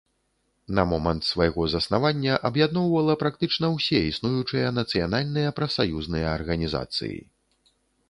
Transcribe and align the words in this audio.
На 0.77 0.85
момант 0.93 1.27
свайго 1.31 1.65
заснавання 1.73 2.39
аб'ядноўвала 2.49 3.13
практычна 3.25 3.71
ўсе 3.77 4.03
існуючыя 4.11 4.75
нацыянальныя 4.81 5.55
прафсаюзныя 5.61 6.27
арганізацыі. 6.37 7.17